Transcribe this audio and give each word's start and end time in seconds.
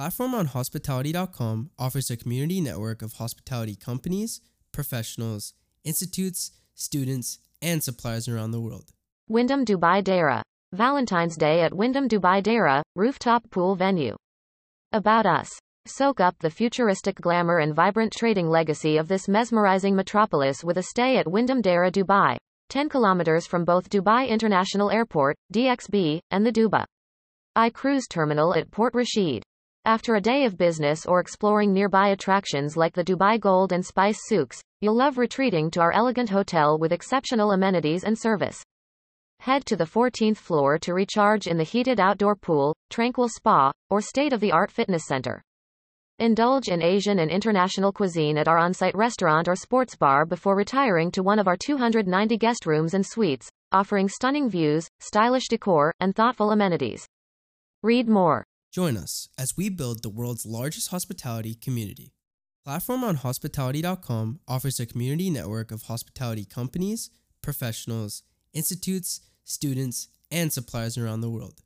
PlatformOnHospitality.com 0.00 1.72
offers 1.78 2.10
a 2.10 2.16
community 2.16 2.62
network 2.62 3.02
of 3.02 3.12
hospitality 3.12 3.76
companies, 3.76 4.40
professionals, 4.72 5.52
institutes, 5.84 6.52
students, 6.74 7.38
and 7.60 7.84
suppliers 7.84 8.26
around 8.26 8.52
the 8.52 8.62
world. 8.62 8.92
Wyndham 9.28 9.62
Dubai 9.62 10.02
Deira. 10.02 10.40
Valentine's 10.72 11.36
Day 11.36 11.60
at 11.60 11.74
Wyndham 11.74 12.08
Dubai 12.08 12.42
Deira, 12.42 12.80
rooftop 12.96 13.50
pool 13.50 13.76
venue. 13.76 14.16
About 14.92 15.26
us. 15.26 15.50
Soak 15.84 16.18
up 16.18 16.34
the 16.38 16.48
futuristic 16.48 17.20
glamour 17.20 17.58
and 17.58 17.74
vibrant 17.74 18.14
trading 18.14 18.48
legacy 18.48 18.96
of 18.96 19.06
this 19.06 19.28
mesmerizing 19.28 19.94
metropolis 19.94 20.64
with 20.64 20.78
a 20.78 20.82
stay 20.82 21.18
at 21.18 21.30
Wyndham 21.30 21.60
Deira 21.60 21.92
Dubai, 21.92 22.38
10 22.70 22.88
kilometers 22.88 23.46
from 23.46 23.66
both 23.66 23.90
Dubai 23.90 24.26
International 24.30 24.90
Airport, 24.90 25.36
DXB, 25.52 26.20
and 26.30 26.46
the 26.46 26.52
Dubai 26.52 26.86
I 27.54 27.68
Cruise 27.68 28.06
Terminal 28.08 28.54
at 28.54 28.70
Port 28.70 28.94
Rashid. 28.94 29.42
After 29.90 30.14
a 30.14 30.20
day 30.20 30.44
of 30.44 30.56
business 30.56 31.04
or 31.04 31.18
exploring 31.18 31.72
nearby 31.72 32.10
attractions 32.10 32.76
like 32.76 32.94
the 32.94 33.02
Dubai 33.02 33.40
Gold 33.40 33.72
and 33.72 33.84
Spice 33.84 34.20
Souks, 34.28 34.62
you'll 34.80 34.94
love 34.94 35.18
retreating 35.18 35.68
to 35.72 35.80
our 35.80 35.90
elegant 35.90 36.30
hotel 36.30 36.78
with 36.78 36.92
exceptional 36.92 37.50
amenities 37.50 38.04
and 38.04 38.16
service. 38.16 38.62
Head 39.40 39.66
to 39.66 39.74
the 39.74 39.82
14th 39.82 40.36
floor 40.36 40.78
to 40.78 40.94
recharge 40.94 41.48
in 41.48 41.56
the 41.56 41.64
heated 41.64 41.98
outdoor 41.98 42.36
pool, 42.36 42.72
tranquil 42.88 43.28
spa, 43.28 43.72
or 43.90 44.00
state-of-the-art 44.00 44.70
fitness 44.70 45.06
center. 45.08 45.42
Indulge 46.20 46.68
in 46.68 46.82
Asian 46.82 47.18
and 47.18 47.28
international 47.28 47.90
cuisine 47.90 48.38
at 48.38 48.46
our 48.46 48.58
on-site 48.58 48.94
restaurant 48.94 49.48
or 49.48 49.56
sports 49.56 49.96
bar 49.96 50.24
before 50.24 50.54
retiring 50.54 51.10
to 51.10 51.24
one 51.24 51.40
of 51.40 51.48
our 51.48 51.56
290 51.56 52.36
guest 52.36 52.64
rooms 52.64 52.94
and 52.94 53.04
suites, 53.04 53.48
offering 53.72 54.08
stunning 54.08 54.48
views, 54.48 54.86
stylish 55.00 55.48
decor, 55.48 55.92
and 55.98 56.14
thoughtful 56.14 56.52
amenities. 56.52 57.08
Read 57.82 58.08
more. 58.08 58.44
Join 58.70 58.96
us 58.96 59.28
as 59.36 59.56
we 59.56 59.68
build 59.68 60.02
the 60.02 60.08
world's 60.08 60.46
largest 60.46 60.90
hospitality 60.90 61.56
community. 61.56 62.12
PlatformOnHospitality.com 62.64 64.40
offers 64.46 64.78
a 64.78 64.86
community 64.86 65.28
network 65.28 65.72
of 65.72 65.82
hospitality 65.82 66.44
companies, 66.44 67.10
professionals, 67.42 68.22
institutes, 68.52 69.22
students, 69.44 70.06
and 70.30 70.52
suppliers 70.52 70.96
around 70.96 71.20
the 71.20 71.30
world. 71.30 71.62